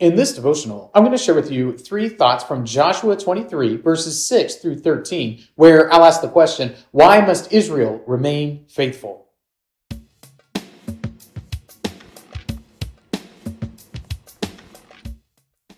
In 0.00 0.14
this 0.14 0.32
devotional, 0.32 0.92
I'm 0.94 1.02
going 1.02 1.16
to 1.16 1.20
share 1.20 1.34
with 1.34 1.50
you 1.50 1.76
three 1.76 2.08
thoughts 2.08 2.44
from 2.44 2.64
Joshua 2.64 3.16
23, 3.16 3.78
verses 3.78 4.24
6 4.26 4.54
through 4.56 4.78
13, 4.78 5.42
where 5.56 5.92
I'll 5.92 6.04
ask 6.04 6.20
the 6.20 6.28
question 6.28 6.76
Why 6.92 7.20
must 7.20 7.52
Israel 7.52 8.00
remain 8.06 8.64
faithful? 8.68 9.26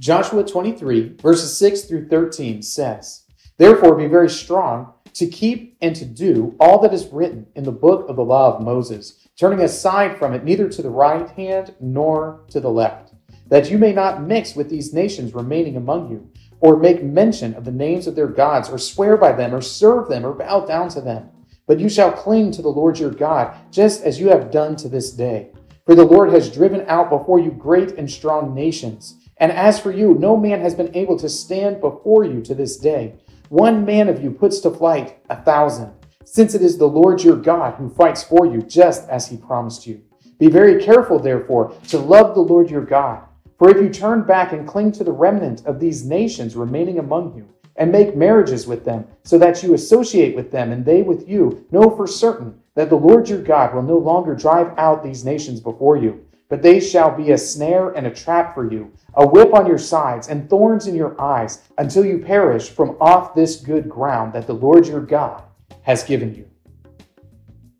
Joshua 0.00 0.44
23, 0.44 1.18
verses 1.22 1.56
6 1.56 1.82
through 1.82 2.08
13 2.08 2.60
says, 2.62 3.22
Therefore 3.56 3.94
be 3.94 4.08
very 4.08 4.30
strong 4.30 4.94
to 5.12 5.28
keep 5.28 5.76
and 5.80 5.94
to 5.94 6.04
do 6.04 6.56
all 6.58 6.80
that 6.80 6.92
is 6.92 7.06
written 7.06 7.46
in 7.54 7.62
the 7.62 7.70
book 7.70 8.08
of 8.08 8.16
the 8.16 8.24
law 8.24 8.52
of 8.52 8.64
Moses, 8.64 9.28
turning 9.38 9.60
aside 9.60 10.18
from 10.18 10.34
it 10.34 10.42
neither 10.42 10.68
to 10.68 10.82
the 10.82 10.90
right 10.90 11.30
hand 11.30 11.76
nor 11.78 12.40
to 12.48 12.58
the 12.58 12.70
left 12.70 13.07
that 13.48 13.70
you 13.70 13.78
may 13.78 13.92
not 13.92 14.22
mix 14.22 14.54
with 14.54 14.68
these 14.68 14.92
nations 14.92 15.34
remaining 15.34 15.76
among 15.76 16.10
you, 16.10 16.30
or 16.60 16.76
make 16.76 17.02
mention 17.02 17.54
of 17.54 17.64
the 17.64 17.72
names 17.72 18.06
of 18.06 18.14
their 18.14 18.28
gods, 18.28 18.68
or 18.68 18.78
swear 18.78 19.16
by 19.16 19.32
them, 19.32 19.54
or 19.54 19.62
serve 19.62 20.08
them, 20.08 20.24
or 20.24 20.32
bow 20.32 20.64
down 20.64 20.88
to 20.90 21.00
them. 21.00 21.30
But 21.66 21.80
you 21.80 21.88
shall 21.88 22.12
cling 22.12 22.50
to 22.52 22.62
the 22.62 22.68
Lord 22.68 22.98
your 22.98 23.10
God, 23.10 23.56
just 23.70 24.02
as 24.02 24.18
you 24.18 24.28
have 24.28 24.50
done 24.50 24.76
to 24.76 24.88
this 24.88 25.10
day. 25.12 25.50
For 25.86 25.94
the 25.94 26.04
Lord 26.04 26.32
has 26.32 26.52
driven 26.52 26.84
out 26.88 27.10
before 27.10 27.38
you 27.38 27.50
great 27.50 27.92
and 27.92 28.10
strong 28.10 28.54
nations. 28.54 29.14
And 29.38 29.52
as 29.52 29.78
for 29.78 29.92
you, 29.92 30.14
no 30.14 30.36
man 30.36 30.60
has 30.60 30.74
been 30.74 30.94
able 30.94 31.18
to 31.18 31.28
stand 31.28 31.80
before 31.80 32.24
you 32.24 32.42
to 32.42 32.54
this 32.54 32.76
day. 32.76 33.14
One 33.48 33.84
man 33.84 34.08
of 34.08 34.22
you 34.22 34.30
puts 34.30 34.60
to 34.60 34.70
flight 34.70 35.18
a 35.30 35.42
thousand, 35.42 35.92
since 36.24 36.54
it 36.54 36.60
is 36.60 36.76
the 36.76 36.86
Lord 36.86 37.22
your 37.22 37.36
God 37.36 37.74
who 37.74 37.88
fights 37.88 38.22
for 38.22 38.44
you, 38.44 38.60
just 38.60 39.08
as 39.08 39.28
he 39.28 39.36
promised 39.36 39.86
you. 39.86 40.02
Be 40.38 40.48
very 40.48 40.82
careful, 40.82 41.18
therefore, 41.18 41.72
to 41.88 41.98
love 41.98 42.34
the 42.34 42.40
Lord 42.40 42.70
your 42.70 42.84
God 42.84 43.27
for 43.58 43.68
if 43.68 43.82
you 43.82 43.90
turn 43.90 44.22
back 44.22 44.52
and 44.52 44.66
cling 44.66 44.92
to 44.92 45.04
the 45.04 45.12
remnant 45.12 45.66
of 45.66 45.80
these 45.80 46.04
nations 46.04 46.54
remaining 46.54 46.98
among 46.98 47.36
you, 47.36 47.48
and 47.76 47.92
make 47.92 48.16
marriages 48.16 48.66
with 48.66 48.84
them, 48.84 49.06
so 49.22 49.38
that 49.38 49.62
you 49.62 49.74
associate 49.74 50.34
with 50.34 50.50
them 50.50 50.72
and 50.72 50.84
they 50.84 51.02
with 51.02 51.28
you, 51.28 51.64
know 51.70 51.88
for 51.90 52.06
certain 52.06 52.60
that 52.74 52.88
the 52.88 52.96
Lord 52.96 53.28
your 53.28 53.42
God 53.42 53.74
will 53.74 53.82
no 53.82 53.98
longer 53.98 54.34
drive 54.34 54.72
out 54.78 55.02
these 55.02 55.24
nations 55.24 55.60
before 55.60 55.96
you, 55.96 56.24
but 56.48 56.62
they 56.62 56.80
shall 56.80 57.16
be 57.16 57.32
a 57.32 57.38
snare 57.38 57.90
and 57.90 58.06
a 58.06 58.14
trap 58.14 58.54
for 58.54 58.70
you, 58.70 58.92
a 59.14 59.26
whip 59.26 59.54
on 59.54 59.66
your 59.66 59.78
sides 59.78 60.28
and 60.28 60.48
thorns 60.48 60.86
in 60.86 60.94
your 60.94 61.20
eyes, 61.20 61.62
until 61.78 62.04
you 62.04 62.18
perish 62.18 62.70
from 62.70 62.96
off 63.00 63.34
this 63.34 63.56
good 63.56 63.88
ground 63.88 64.32
that 64.32 64.46
the 64.46 64.54
Lord 64.54 64.86
your 64.86 65.00
God 65.00 65.42
has 65.82 66.02
given 66.02 66.34
you. 66.34 66.48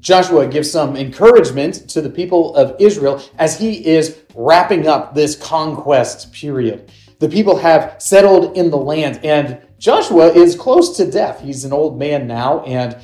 Joshua 0.00 0.48
gives 0.48 0.68
some 0.68 0.96
encouragement 0.96 1.88
to 1.90 2.00
the 2.00 2.10
people 2.10 2.56
of 2.56 2.74
Israel 2.80 3.22
as 3.38 3.58
he 3.58 3.86
is 3.86 4.21
wrapping 4.34 4.86
up 4.86 5.14
this 5.14 5.36
conquest 5.36 6.32
period. 6.32 6.90
The 7.18 7.28
people 7.28 7.56
have 7.56 7.96
settled 7.98 8.56
in 8.56 8.70
the 8.70 8.78
land, 8.78 9.24
and 9.24 9.60
Joshua 9.78 10.32
is 10.32 10.56
close 10.56 10.96
to 10.96 11.10
death. 11.10 11.40
He's 11.40 11.64
an 11.64 11.72
old 11.72 11.98
man 11.98 12.26
now, 12.26 12.60
and 12.64 12.96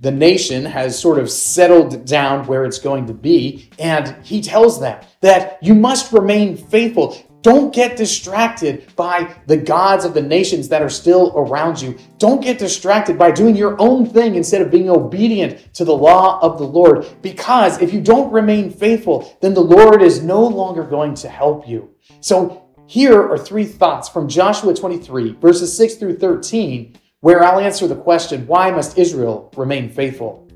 the 0.00 0.10
nation 0.10 0.64
has 0.64 0.98
sort 0.98 1.18
of 1.18 1.30
settled 1.30 2.04
down 2.04 2.46
where 2.46 2.64
it's 2.64 2.78
going 2.78 3.06
to 3.06 3.14
be. 3.14 3.70
And 3.78 4.14
he 4.22 4.42
tells 4.42 4.78
them 4.78 5.02
that 5.22 5.58
you 5.62 5.74
must 5.74 6.12
remain 6.12 6.56
faithful. 6.56 7.16
Don't 7.44 7.74
get 7.74 7.98
distracted 7.98 8.96
by 8.96 9.36
the 9.46 9.58
gods 9.58 10.06
of 10.06 10.14
the 10.14 10.22
nations 10.22 10.66
that 10.70 10.80
are 10.80 10.88
still 10.88 11.30
around 11.36 11.78
you. 11.78 11.98
Don't 12.16 12.40
get 12.40 12.58
distracted 12.58 13.18
by 13.18 13.32
doing 13.32 13.54
your 13.54 13.76
own 13.78 14.06
thing 14.06 14.34
instead 14.34 14.62
of 14.62 14.70
being 14.70 14.88
obedient 14.88 15.74
to 15.74 15.84
the 15.84 15.94
law 15.94 16.40
of 16.40 16.56
the 16.56 16.64
Lord. 16.64 17.06
Because 17.20 17.82
if 17.82 17.92
you 17.92 18.00
don't 18.00 18.32
remain 18.32 18.70
faithful, 18.70 19.36
then 19.42 19.52
the 19.52 19.60
Lord 19.60 20.00
is 20.00 20.22
no 20.22 20.42
longer 20.42 20.84
going 20.84 21.14
to 21.16 21.28
help 21.28 21.68
you. 21.68 21.90
So 22.20 22.64
here 22.86 23.20
are 23.20 23.36
three 23.36 23.66
thoughts 23.66 24.08
from 24.08 24.26
Joshua 24.26 24.74
23, 24.74 25.32
verses 25.34 25.76
6 25.76 25.96
through 25.96 26.16
13, 26.16 26.96
where 27.20 27.44
I'll 27.44 27.60
answer 27.60 27.86
the 27.86 27.94
question 27.94 28.46
why 28.46 28.70
must 28.70 28.96
Israel 28.96 29.52
remain 29.54 29.90
faithful? 29.90 30.48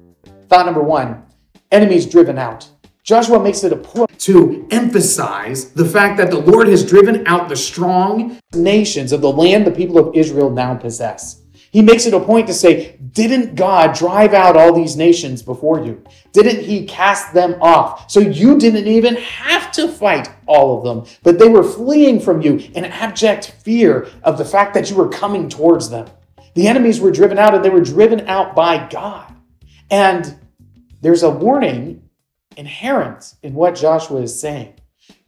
Thought 0.48 0.64
number 0.64 0.82
one 0.82 1.22
enemies 1.70 2.06
driven 2.06 2.38
out. 2.38 2.66
Joshua 3.08 3.42
makes 3.42 3.64
it 3.64 3.72
a 3.72 3.76
point 3.76 4.18
to 4.18 4.68
emphasize 4.70 5.70
the 5.70 5.86
fact 5.86 6.18
that 6.18 6.30
the 6.30 6.40
Lord 6.40 6.68
has 6.68 6.84
driven 6.84 7.26
out 7.26 7.48
the 7.48 7.56
strong 7.56 8.38
nations 8.52 9.12
of 9.12 9.22
the 9.22 9.32
land 9.32 9.66
the 9.66 9.70
people 9.70 9.96
of 9.96 10.14
Israel 10.14 10.50
now 10.50 10.74
possess. 10.74 11.40
He 11.70 11.80
makes 11.80 12.04
it 12.04 12.12
a 12.12 12.20
point 12.20 12.46
to 12.48 12.52
say, 12.52 12.98
Didn't 13.12 13.54
God 13.54 13.94
drive 13.94 14.34
out 14.34 14.58
all 14.58 14.74
these 14.74 14.94
nations 14.94 15.42
before 15.42 15.82
you? 15.82 16.04
Didn't 16.34 16.62
He 16.62 16.84
cast 16.84 17.32
them 17.32 17.54
off? 17.62 18.10
So 18.10 18.20
you 18.20 18.58
didn't 18.58 18.86
even 18.86 19.16
have 19.16 19.72
to 19.72 19.88
fight 19.88 20.28
all 20.46 20.76
of 20.76 20.84
them, 20.84 21.10
but 21.22 21.38
they 21.38 21.48
were 21.48 21.64
fleeing 21.64 22.20
from 22.20 22.42
you 22.42 22.58
in 22.74 22.84
abject 22.84 23.52
fear 23.62 24.06
of 24.22 24.36
the 24.36 24.44
fact 24.44 24.74
that 24.74 24.90
you 24.90 24.96
were 24.96 25.08
coming 25.08 25.48
towards 25.48 25.88
them. 25.88 26.10
The 26.54 26.68
enemies 26.68 27.00
were 27.00 27.10
driven 27.10 27.38
out 27.38 27.54
and 27.54 27.64
they 27.64 27.70
were 27.70 27.80
driven 27.80 28.28
out 28.28 28.54
by 28.54 28.86
God. 28.86 29.34
And 29.90 30.38
there's 31.00 31.22
a 31.22 31.30
warning 31.30 32.02
inherent 32.58 33.36
in 33.42 33.54
what 33.54 33.76
Joshua 33.76 34.20
is 34.20 34.38
saying. 34.38 34.74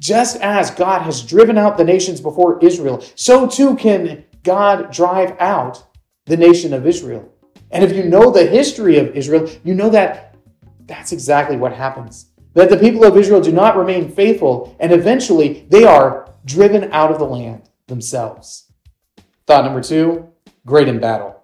Just 0.01 0.37
as 0.41 0.71
God 0.71 1.03
has 1.03 1.23
driven 1.23 1.57
out 1.57 1.79
the 1.79 1.85
nations 1.85 2.21
before 2.21 2.63
Israel, 2.63 3.03
so 3.15 3.47
too 3.47 3.77
can 3.77 4.25
God 4.43 4.93
drive 4.93 5.37
out 5.39 5.83
the 6.27 6.37
nation 6.37 6.75
of 6.75 6.87
Israel. 6.87 7.33
And 7.71 7.85
if 7.85 7.95
you 7.97 8.05
know 8.05 8.31
the 8.31 8.47
history 8.47 8.99
of 8.99 9.17
Israel, 9.17 9.49
you 9.65 9.75
know 9.75 9.89
that 9.91 10.37
that's 10.87 11.13
exactly 11.13 11.57
what 11.57 11.73
happens. 11.73 12.27
That 12.55 12.69
the 12.69 12.77
people 12.77 13.05
of 13.05 13.17
Israel 13.17 13.41
do 13.41 13.53
not 13.53 13.77
remain 13.77 14.11
faithful, 14.11 14.77
and 14.81 14.93
eventually 14.93 15.67
they 15.71 15.85
are 15.85 16.35
driven 16.45 16.93
out 16.93 17.13
of 17.13 17.19
the 17.19 17.25
land 17.25 17.71
themselves. 17.87 18.73
Thought 19.47 19.65
number 19.65 19.83
two 19.83 20.29
great 20.67 20.89
in 20.89 20.99
battle. 20.99 21.43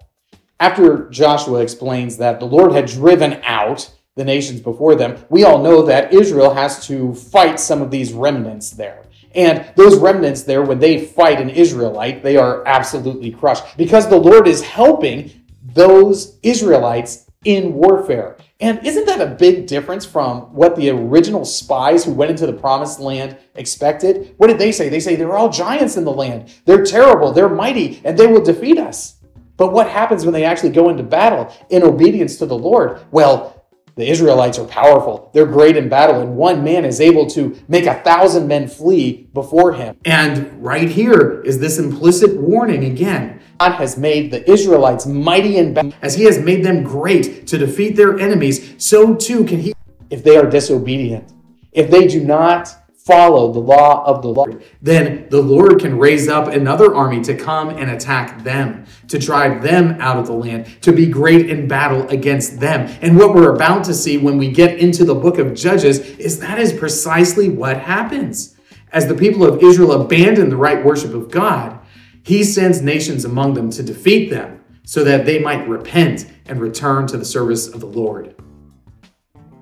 After 0.59 1.09
Joshua 1.09 1.61
explains 1.61 2.17
that 2.17 2.39
the 2.39 2.45
Lord 2.45 2.71
had 2.73 2.87
driven 2.87 3.41
out 3.43 3.91
the 4.17 4.25
nations 4.25 4.59
before 4.59 4.95
them, 4.95 5.23
we 5.29 5.45
all 5.45 5.61
know 5.61 5.83
that 5.83 6.13
Israel 6.13 6.53
has 6.53 6.85
to 6.87 7.13
fight 7.13 7.59
some 7.59 7.81
of 7.81 7.91
these 7.91 8.11
remnants 8.11 8.71
there. 8.71 9.03
And 9.35 9.65
those 9.75 9.97
remnants 9.97 10.41
there, 10.41 10.63
when 10.63 10.79
they 10.79 11.05
fight 11.05 11.39
an 11.39 11.51
Israelite, 11.51 12.23
they 12.23 12.35
are 12.35 12.67
absolutely 12.67 13.31
crushed 13.31 13.77
because 13.77 14.09
the 14.09 14.17
Lord 14.17 14.47
is 14.47 14.63
helping 14.63 15.31
those 15.63 16.39
Israelites 16.41 17.29
in 17.45 17.73
warfare. 17.73 18.37
And 18.59 18.83
isn't 18.85 19.05
that 19.05 19.21
a 19.21 19.35
big 19.35 19.67
difference 19.67 20.03
from 20.03 20.53
what 20.53 20.75
the 20.75 20.89
original 20.89 21.45
spies 21.45 22.03
who 22.03 22.11
went 22.11 22.31
into 22.31 22.47
the 22.47 22.53
promised 22.53 22.99
land 22.99 23.37
expected? 23.53 24.33
What 24.37 24.47
did 24.47 24.57
they 24.57 24.71
say? 24.71 24.89
They 24.89 24.99
say 24.99 25.15
they're 25.15 25.37
all 25.37 25.49
giants 25.49 25.95
in 25.95 26.03
the 26.03 26.11
land. 26.11 26.51
They're 26.65 26.83
terrible, 26.83 27.31
they're 27.31 27.49
mighty, 27.49 28.01
and 28.03 28.17
they 28.17 28.25
will 28.25 28.43
defeat 28.43 28.79
us. 28.79 29.17
But 29.57 29.73
what 29.73 29.89
happens 29.89 30.23
when 30.23 30.33
they 30.33 30.45
actually 30.45 30.69
go 30.69 30.89
into 30.89 31.03
battle 31.03 31.53
in 31.69 31.83
obedience 31.83 32.37
to 32.37 32.45
the 32.45 32.57
Lord? 32.57 33.01
Well, 33.11 33.56
the 33.97 34.07
Israelites 34.07 34.59
are 34.59 34.65
powerful. 34.65 35.31
They're 35.33 35.47
great 35.47 35.75
in 35.75 35.89
battle, 35.89 36.21
and 36.21 36.37
one 36.37 36.63
man 36.63 36.85
is 36.85 37.01
able 37.01 37.25
to 37.31 37.57
make 37.67 37.87
a 37.87 37.95
thousand 37.95 38.47
men 38.47 38.67
flee 38.67 39.27
before 39.33 39.73
him. 39.73 39.97
And 40.05 40.63
right 40.63 40.87
here 40.87 41.41
is 41.41 41.59
this 41.59 41.79
implicit 41.79 42.39
warning 42.39 42.85
again. 42.85 43.41
God 43.59 43.71
has 43.73 43.97
made 43.97 44.29
the 44.29 44.49
Israelites 44.49 45.07
mighty 45.07 45.57
in 45.57 45.73
battle, 45.73 45.93
as 46.03 46.13
he 46.13 46.25
has 46.25 46.37
made 46.37 46.63
them 46.63 46.83
great 46.83 47.47
to 47.47 47.57
defeat 47.57 47.95
their 47.95 48.19
enemies, 48.19 48.75
so 48.77 49.15
too 49.15 49.43
can 49.43 49.59
he 49.59 49.73
if 50.11 50.23
they 50.23 50.37
are 50.37 50.47
disobedient. 50.47 51.33
If 51.71 51.89
they 51.89 52.07
do 52.07 52.23
not 52.23 52.73
follow 53.07 53.53
the 53.53 53.59
law 53.59 54.03
of 54.05 54.21
the 54.21 54.27
Lord, 54.27 54.63
then 54.81 55.27
the 55.29 55.41
Lord 55.41 55.79
can 55.79 55.97
raise 55.97 56.27
up 56.27 56.49
another 56.49 56.93
army 56.93 57.23
to 57.23 57.35
come 57.35 57.69
and 57.69 57.89
attack 57.89 58.43
them, 58.43 58.85
to 59.07 59.17
drive 59.17 59.63
them 59.63 59.99
out 60.01 60.17
of 60.17 60.27
the 60.27 60.33
land, 60.33 60.67
to 60.81 60.91
be 60.91 61.07
great 61.07 61.49
in 61.49 61.69
battle 61.69 62.05
against 62.09 62.59
them. 62.59 62.93
And 63.01 63.17
what 63.17 63.33
we're 63.33 63.55
about 63.55 63.85
to 63.85 63.93
see 63.93 64.17
when 64.17 64.37
we 64.37 64.51
get 64.51 64.77
into 64.77 65.05
the 65.05 65.15
book 65.15 65.37
of 65.37 65.53
Judges 65.55 65.99
is 66.17 66.39
that 66.41 66.59
is 66.59 66.73
precisely 66.73 67.47
what 67.47 67.79
happens. 67.79 68.57
As 68.91 69.07
the 69.07 69.15
people 69.15 69.45
of 69.45 69.63
Israel 69.63 70.01
abandon 70.01 70.49
the 70.49 70.57
right 70.57 70.83
worship 70.83 71.13
of 71.13 71.31
God, 71.31 71.79
he 72.23 72.43
sends 72.43 72.81
nations 72.81 73.23
among 73.23 73.53
them 73.53 73.69
to 73.71 73.83
defeat 73.83 74.29
them 74.29 74.63
so 74.83 75.05
that 75.05 75.25
they 75.25 75.39
might 75.39 75.67
repent 75.67 76.29
and 76.45 76.59
return 76.59 77.07
to 77.07 77.17
the 77.17 77.25
service 77.25 77.67
of 77.67 77.79
the 77.79 77.85
Lord. 77.85 78.35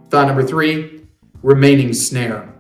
Thought 0.10 0.28
number 0.28 0.44
three 0.44 1.06
remaining 1.44 1.94
snare. 1.94 2.55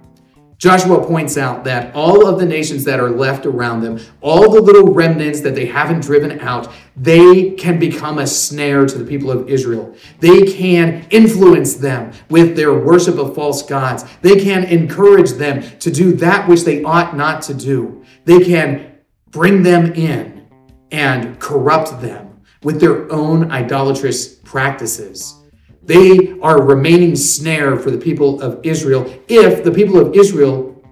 Joshua 0.58 1.06
points 1.06 1.38
out 1.38 1.64
that 1.66 1.94
all 1.94 2.28
of 2.28 2.40
the 2.40 2.46
nations 2.46 2.86
that 2.86 3.00
are 3.00 3.10
left 3.10 3.46
around 3.46 3.82
them, 3.82 4.00
all 4.22 4.52
the 4.52 4.62
little 4.62 4.94
remnants 4.94 5.42
that 5.42 5.54
they 5.54 5.66
haven't 5.66 6.02
driven 6.02 6.40
out, 6.40 6.72
they 6.96 7.52
can 7.52 7.78
become 7.78 8.20
a 8.20 8.28
snare 8.28 8.86
to 8.86 8.98
the 8.98 9.04
people 9.04 9.30
of 9.32 9.50
Israel. 9.50 9.94
They 10.20 10.44
can 10.44 11.06
influence 11.10 11.76
them 11.76 12.14
with 12.30 12.56
their 12.56 12.74
worship 12.74 13.18
of 13.18 13.36
false 13.36 13.62
gods. 13.64 14.06
They 14.22 14.42
can 14.42 14.64
encourage 14.64 15.32
them 15.32 15.62
to 15.80 15.92
do 15.92 16.14
that 16.14 16.48
which 16.48 16.64
they 16.64 16.84
ought 16.84 17.18
not 17.18 17.42
to 17.44 17.54
do. 17.54 18.04
They 18.24 18.40
can 18.40 18.94
bring 19.30 19.64
them 19.64 19.94
in 19.94 20.48
and 20.92 21.38
corrupt 21.40 22.02
them 22.02 22.42
with 22.64 22.80
their 22.80 23.12
own 23.12 23.52
idolatrous 23.52 24.36
practices. 24.36 25.36
They 25.86 26.40
are 26.42 26.62
remaining 26.62 27.16
snare 27.16 27.78
for 27.78 27.92
the 27.92 27.98
people 27.98 28.42
of 28.42 28.60
Israel 28.64 29.14
if 29.28 29.64
the 29.64 29.72
people 29.72 30.00
of 30.00 30.16
Israel 30.16 30.84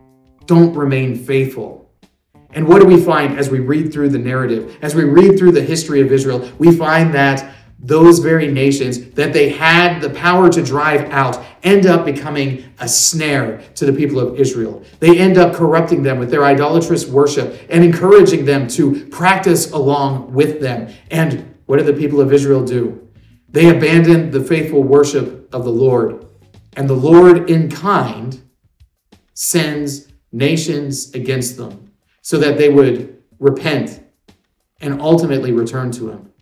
don't 0.46 0.74
remain 0.76 1.16
faithful. 1.16 1.90
And 2.52 2.68
what 2.68 2.80
do 2.80 2.86
we 2.86 3.02
find 3.02 3.40
as 3.40 3.50
we 3.50 3.60
read 3.60 3.92
through 3.92 4.10
the 4.10 4.20
narrative, 4.20 4.78
as 4.82 4.94
we 4.94 5.04
read 5.04 5.38
through 5.38 5.54
the 5.54 5.62
history 5.62 6.02
of 6.02 6.12
Israel? 6.12 6.52
We 6.60 6.76
find 6.76 7.14
that 7.16 7.56
those 7.80 8.20
very 8.20 8.48
nations 8.48 9.12
that 9.12 9.34
they 9.34 9.50
had 9.50 10.00
the 10.00 10.10
power 10.12 10.50
to 10.50 10.64
drive 10.64 11.12
out 11.12 11.44
end 11.64 11.86
up 11.86 12.06
becoming 12.06 12.64
a 12.80 12.88
snare 12.88 13.62
to 13.76 13.86
the 13.86 13.92
people 13.92 14.20
of 14.20 14.40
Israel. 14.40 14.84
They 15.00 15.20
end 15.20 15.38
up 15.38 15.54
corrupting 15.54 16.04
them 16.04 16.18
with 16.18 16.30
their 16.30 16.46
idolatrous 16.46 17.06
worship 17.08 17.62
and 17.70 17.84
encouraging 17.84 18.46
them 18.46 18.68
to 18.70 19.06
practice 19.08 19.72
along 19.72 20.34
with 20.34 20.62
them. 20.62 20.94
And 21.12 21.56
what 21.66 21.78
do 21.78 21.84
the 21.84 21.94
people 21.94 22.22
of 22.22 22.32
Israel 22.32 22.64
do? 22.64 23.04
They 23.54 23.70
abandoned 23.70 24.34
the 24.34 24.44
faithful 24.44 24.84
worship 24.84 25.54
of 25.54 25.64
the 25.64 25.72
Lord. 25.72 26.26
And 26.76 26.90
the 26.90 26.96
Lord, 26.96 27.50
in 27.50 27.70
kind, 27.70 28.42
sends 29.36 30.08
nations 30.32 31.14
against 31.14 31.56
them 31.58 31.92
so 32.22 32.40
that 32.40 32.58
they 32.58 32.70
would 32.70 33.22
repent 33.40 34.04
and 34.82 35.00
ultimately 35.00 35.52
return 35.52 35.92
to 35.92 36.10
Him. 36.10 36.34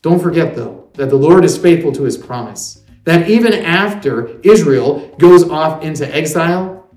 Don't 0.00 0.20
forget, 0.20 0.56
though, 0.56 0.88
that 0.94 1.10
the 1.10 1.16
Lord 1.16 1.44
is 1.44 1.58
faithful 1.58 1.92
to 1.92 2.04
his 2.04 2.16
promise. 2.16 2.82
That 3.04 3.28
even 3.28 3.52
after 3.52 4.40
Israel 4.40 5.14
goes 5.18 5.48
off 5.48 5.82
into 5.82 6.12
exile, 6.14 6.88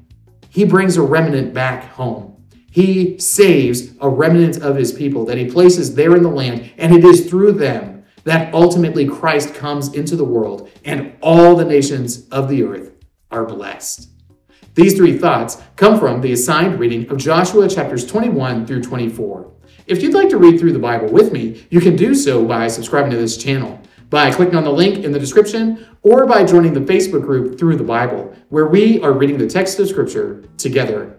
he 0.50 0.66
brings 0.66 0.98
a 0.98 1.02
remnant 1.02 1.54
back 1.54 1.92
home. 1.92 2.46
He 2.72 3.18
saves 3.20 3.94
a 4.00 4.10
remnant 4.10 4.62
of 4.62 4.76
his 4.76 4.92
people 4.92 5.26
that 5.26 5.38
he 5.38 5.50
places 5.50 5.96
there 5.96 6.16
in 6.16 6.24
the 6.24 6.30
land, 6.30 6.72
and 6.78 6.96
it 6.96 7.04
is 7.04 7.30
through 7.30 7.54
them 7.54 7.95
that 8.26 8.54
ultimately 8.54 9.08
Christ 9.08 9.56
comes 9.56 9.94
into 9.94 10.16
the 10.16 10.26
world, 10.26 10.70
and 10.84 11.16
all 11.22 11.56
the 11.56 11.64
nations 11.64 12.28
of 12.30 12.50
the 12.50 12.64
earth 12.64 12.92
are 13.32 13.46
blessed. 13.46 14.10
These 14.74 14.96
three 14.96 15.18
thoughts 15.18 15.62
come 15.78 15.98
from 16.00 16.20
the 16.20 16.34
assigned 16.34 16.80
reading 16.80 17.10
of 17.10 17.18
Joshua 17.18 17.70
chapters 17.70 18.06
21 18.06 18.66
through 18.66 18.84
24. 18.84 19.52
If 19.88 20.02
you'd 20.02 20.14
like 20.14 20.30
to 20.30 20.38
read 20.38 20.60
through 20.60 20.74
the 20.74 20.80
Bible 20.80 21.08
with 21.08 21.32
me, 21.32 21.66
you 21.70 21.80
can 21.80 21.96
do 21.96 22.14
so 22.14 22.44
by 22.46 22.68
subscribing 22.68 23.12
to 23.12 23.18
this 23.18 23.38
channel, 23.38 23.80
by 24.10 24.32
clicking 24.32 24.56
on 24.56 24.64
the 24.64 24.72
link 24.72 25.06
in 25.06 25.12
the 25.12 25.20
description, 25.20 25.88
or 26.02 26.26
by 26.26 26.44
joining 26.44 26.74
the 26.74 26.82
Facebook 26.82 27.22
group 27.22 27.58
Through 27.58 27.78
the 27.78 27.84
Bible, 27.84 28.36
where 28.50 28.68
we 28.68 29.02
are 29.02 29.14
reading 29.14 29.38
the 29.38 29.48
text 29.48 29.80
of 29.80 29.88
Scripture 29.88 30.44
together 30.58 31.18